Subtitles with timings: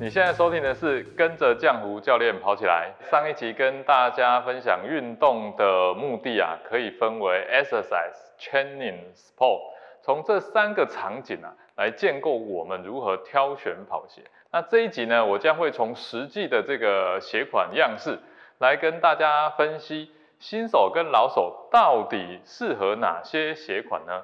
[0.00, 2.90] 你现在收听的是跟着浆糊教练跑起来。
[3.10, 9.60] 上一集跟大家分享运动的目的啊，可以分为 exercise、training、sport，
[10.00, 14.22] 从这三个场景啊来建构我们如何挑选跑鞋。
[14.50, 18.18] 那这一集呢，我将会从实际的这个鞋款样式
[18.56, 24.22] 来跟大家分析新手跟老手到底适合哪些鞋款呢？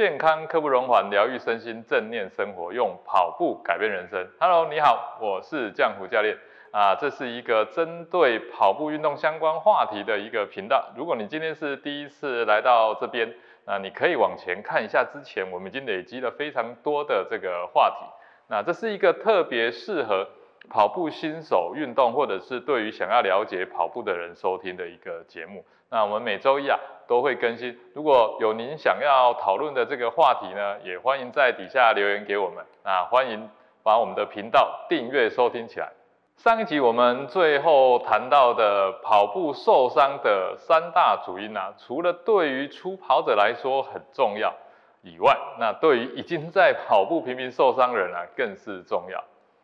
[0.00, 4.26] 健康刻不容缓，疗愈身心，正念生活，用跑步改变人生。
[4.40, 6.34] Hello，你好，我是江湖教练
[6.70, 10.90] 啊，这是一个针对跑步运动相关话题的一个频道。
[10.96, 13.30] 如果你今天是第一次来到这边，
[13.66, 18.06] 那你可以往前看一下，之前我们已经累积了非常多的这个话题。
[18.46, 20.26] 那这是一个特别适合
[20.68, 25.64] 跑步新手运动，或者是对于想要了解跑步的人收听的一个节目。
[25.88, 26.78] 那我们每周一啊
[27.08, 32.64] 都会更新，如果有您想要讨论的这个话题呢，也欢迎在底下留言给我们。
[32.84, 33.48] 那欢迎
[33.82, 35.90] 把我们的频道订阅收听起来。
[36.36, 44.54] 上一集我们最后谈到的跑步受伤的三大主因啊，除了对于初跑者来说很重要
[45.02, 49.22] 以外，那对于已经在跑步频频受伤人啊更是重要。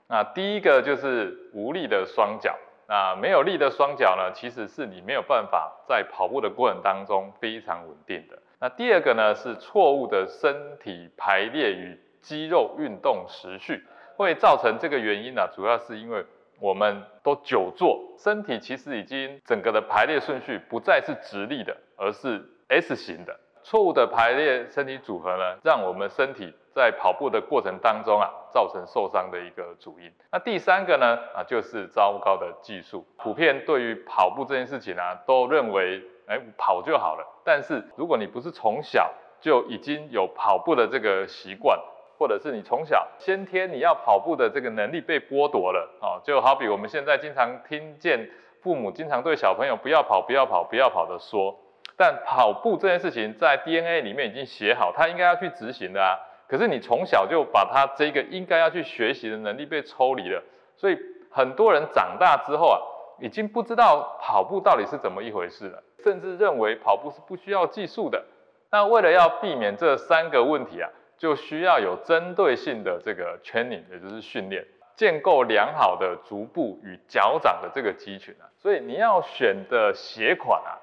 [0.09, 2.57] 那第一个就是无力的双脚。
[2.89, 8.39] 那没有力的双脚呢，其实是你没有办法在跑步的过程当中非常稳定的。
[8.61, 13.84] 那第二个呢，是错误的身体排列与肌肉运动时序，
[14.17, 16.25] 会造成这个原因呢，主要是因为
[16.61, 23.37] 我们都久坐，身体其实已经整个的排列顺序不再是直立的，而是 S 型的。
[23.65, 30.12] 错误的排列身体组合呢，让我们身体在跑步的过程当中啊，造成受伤的一个主因。
[30.30, 33.06] 那第三个呢，啊，就是糟糕的技术。
[33.16, 37.27] 普遍对于跑步这件事情啊，都认为，哎，跑就好了。
[37.42, 39.10] 但是如果你不是从小
[39.41, 41.78] 就已经有跑步的这个习惯，
[42.19, 48.28] 或者是你从小先天你要跑步的这个能力被剥夺了，啊，就好比我们现在经常听见
[48.60, 51.59] 父母经常对小朋友不要跑、不要跑、不要跑的说。
[51.97, 56.20] 但跑步这件事情在 DNA 里面已经写好，他应该要去执行的啊。
[56.49, 60.43] 可是你从小就把他这个应该要去学习的能力被抽离了，
[60.77, 60.99] 所以
[61.31, 62.79] 很多人长大之后啊，
[63.21, 68.25] 已经不知道跑步到底是怎么一回事了，甚至认为跑步是不需要技术的。
[68.71, 78.45] 那为了要避免这三个问题啊，就需要有针对性的这个 training，也就是训练，建构良好的足部与脚掌的这个肌群啊。
[78.59, 80.78] 所以你要选的鞋款啊，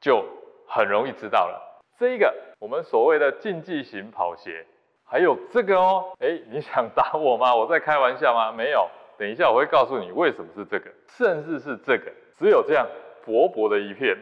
[0.00, 0.24] 就
[0.66, 4.66] 很容易知道了，这一个我们所谓的竞技型跑鞋，
[5.06, 7.54] 还有这个哦，哎，你想打我吗？
[7.54, 8.52] 我在开玩笑吗？
[8.52, 12.86] 没有，等一下我会告诉你为什么是这个，甚至是这个，只有这样
[13.24, 14.16] 薄薄的一片。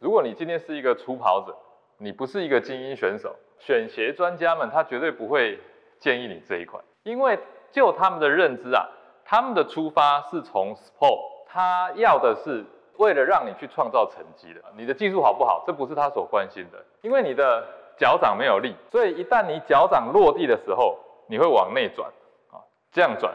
[0.00, 1.56] 如果你今天是一个初跑者，
[1.98, 5.58] 你不是一个精英选手，选鞋专家们他绝对不会
[5.98, 7.38] 建议你这一款，因为
[7.70, 8.88] 就他们的认知啊，
[9.24, 12.64] 他们的出发是从 sport，他要的是。
[12.96, 17.66] 为了让你去创造成绩的，你的技术好不好，这不是他所关心的，因为你的
[18.00, 22.08] 脚掌没有力，所以一旦你脚掌落地的时候，你会往内转，
[22.50, 22.56] 啊，
[22.90, 23.30] 这样转，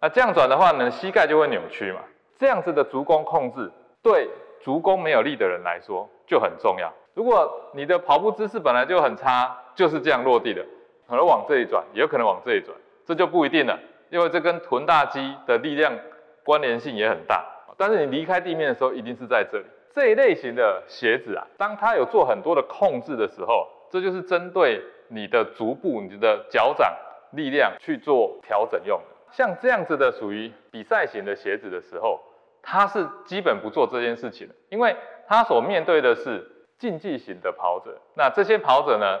[0.00, 2.00] 那这样转的话呢，膝盖就会扭曲嘛，
[2.36, 3.70] 这样子的足弓控制，
[4.02, 4.28] 对
[4.60, 6.92] 足弓没有力的人来说就很重要。
[7.14, 10.66] 如果你的跑步姿势本来就很差，就是这样落地的，
[11.08, 12.76] 可能往这里转，也有可能往这里转，
[13.06, 13.78] 这就不一定了，
[14.10, 15.96] 因为这跟臀大肌的力量
[16.44, 17.44] 关联性也很大。
[17.76, 19.64] 但是你离开地面的时候，一定是在这里。
[19.94, 26.94] 这一类型的鞋子啊，当它有做很多的控制的时候，这就是针对你的足部、你的脚掌
[27.32, 29.16] 力量去做调整用的。
[29.30, 32.20] 像这样子的属于比赛型的鞋子的时候，
[32.62, 37.98] 它是基本不做这件事情的，因为它所面对的是竞技型的跑者。
[38.14, 39.20] 那这些跑者呢，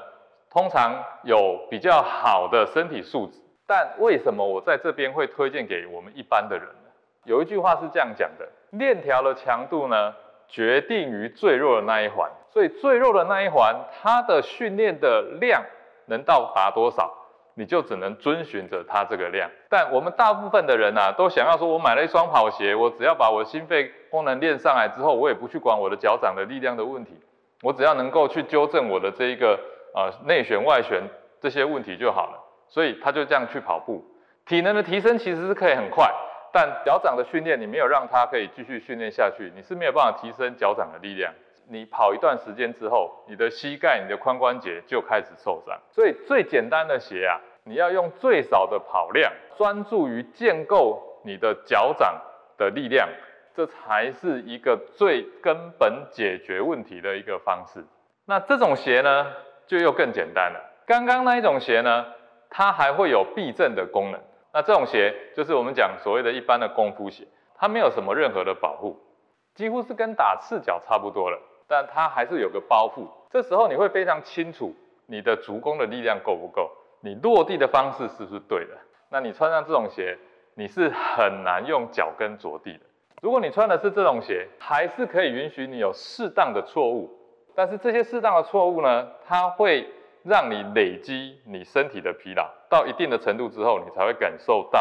[0.50, 3.38] 通常有比较好的身体素质。
[3.66, 6.90] 但为什么我在这边会推荐给我们一般的人呢？
[7.24, 10.14] 有一句话是这样讲的：链条的强度呢，
[10.48, 12.30] 决定于最弱的那一环。
[12.52, 15.62] 所以最弱的那一环，它的训练的量
[16.06, 17.12] 能到达多少，
[17.54, 19.50] 你就只能遵循着它这个量。
[19.68, 27.12] 但我们大部分的人啊，都想要说，我买了一双跑鞋，我只要把我心肺功能练上来之后，我也不去管我的脚掌的力量的问题，
[27.62, 29.58] 我只要能够去纠正我的这一个
[29.94, 31.02] 呃内旋外旋
[31.40, 32.44] 这些问题就好了。
[32.70, 34.04] 所以他就这样去跑步，
[34.44, 36.12] 体能的提升其实是可以很快。
[36.52, 41.32] 但脚掌的训练，你没有让它可以继续训练下去，你是没有办法提升脚掌的力量。
[41.70, 45.78] 你跑一段时间之后，你的膝盖、你的髋关节就开始受伤。
[45.90, 52.20] 所以最简单的鞋啊，你要用最少的跑量，专注于建构你的脚掌
[52.56, 53.08] 的力量，
[53.54, 57.84] 这才是一个最根本解决问题的一个方式。
[58.24, 59.26] 那这种鞋呢，
[59.66, 60.60] 就又更简单了。
[60.86, 62.06] 刚刚那一种鞋呢，
[62.48, 64.20] 它还会有避震的功能。
[64.52, 68.98] 那这种鞋就是我们讲所谓的一般的功夫鞋，它没有什么任何的保护，
[69.54, 71.38] 几乎是跟打赤脚差不多了，
[71.68, 73.06] 但它还是有个包覆。
[73.30, 74.74] 这时候你会非常清楚
[75.06, 76.70] 你的足弓的力量够不够，
[77.00, 78.76] 你落地的方式是不是对的。
[79.10, 80.18] 那你穿上这种鞋，
[80.54, 82.80] 你是很难用脚跟着地的。
[83.20, 87.10] 如果你穿的是这种鞋，还是可以允许你有适当的错误，
[87.54, 89.86] 但是这些适当的错误呢，它会
[90.22, 94.80] 让你累积你身体的疲劳，到一定的程度之后，你才会感受到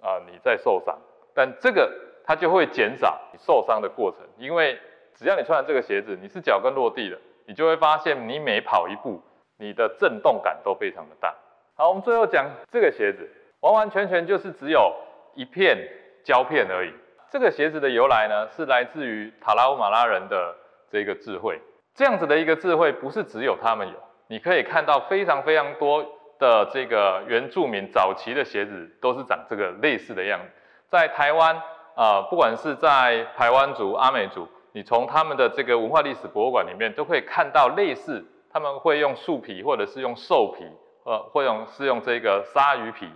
[0.00, 0.98] 啊你在受伤。
[1.34, 1.92] 但这个
[2.24, 4.78] 它就会减少你受伤的过程，因为
[5.18, 9.20] 只要你穿了这个鞋子，你是脚跟落地的，你就会发现你每跑一步，
[9.58, 11.34] 你的震动感都非常的大。
[11.74, 13.28] 好，我们最后讲这个鞋子。
[13.60, 14.94] 完完全全就是只有
[15.34, 15.76] 一片
[16.22, 16.94] 胶片而已。
[17.28, 20.54] 这个鞋子的由来呢，是来自于塔拉乌马拉人的
[20.88, 21.60] 这个智慧。
[21.96, 23.94] 这样子的一个智慧，不是只有他们有。
[24.28, 26.06] 你可以看到非常非常多
[26.38, 30.46] 的这个原住民早期的鞋子，都是长这个类似的样子。
[30.88, 31.60] 在台湾
[31.96, 40.64] 啊，不管是在台湾族、阿美族，你从他们的这个文化历史博物馆里面，都可以看到类似，他们会用树皮或者是用兽皮，
[41.04, 43.10] 呃，会用是用这个鲨鱼皮。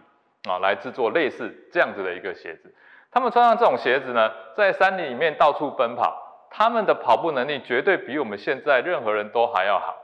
[0.49, 2.75] 啊，来制作类似这样子的一个鞋子。
[3.13, 6.21] 他们穿上这种鞋子呢，在山林里面到处奔跑，
[6.51, 9.95] 他们的跑步能力绝对比我们现在任何人都还要好。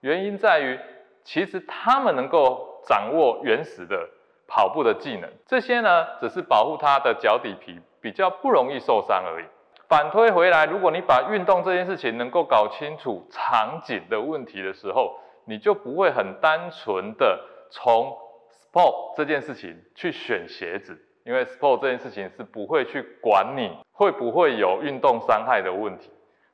[0.00, 0.78] 原因在于，
[1.24, 4.06] 其实他们能够掌握原始的
[4.46, 9.46] 跑步的技能，这些呢，只是保护他的脚底皮比较不容易受伤而已。
[9.88, 17.40] 反推回来，如果你把运动这件事情能够搞清楚场景的问题的时候，你就不会很单纯的
[17.70, 18.16] 从。
[18.76, 26.10] sport 这件事情去选鞋子，因为 sport 这件事情是不会去管你会不会有运动伤害的问题，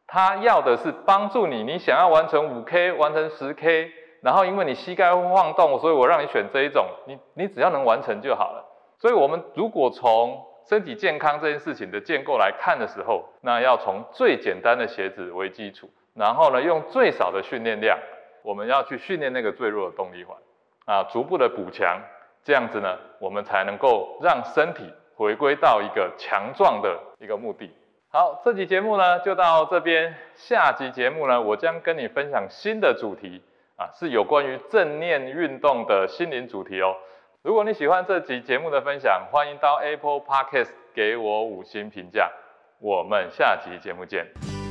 [0.07, 3.91] 它要的是帮助你，你想要完成五 K，完成十 K，
[4.21, 8.65] 然后因为你膝盖会晃动，所以我让你选这一种，你你只要能完成就好了。
[9.01, 17.99] 所以，我们如果从身体健康这件事情的建构来看的时候，那要从最简单的鞋子为基础，然后呢，用最少的训练量，
[18.43, 20.37] 我们要去训练那个最弱的动力环。
[20.85, 22.01] 啊，逐步的补强，
[22.43, 27.71] 这样子呢，我们才能够让身体回归到一个强壮的一个目的。
[28.09, 33.41] 好，这集节目呢就到这边，下集节目呢，我将跟你分享新的主题
[33.77, 36.97] 啊，是有关于正念运动的心灵主题哦。
[37.43, 42.31] 如果你喜欢这集节目的分享，欢迎到 Apple Podcast 给我五星评价。
[42.79, 44.62] 我们下集节目见。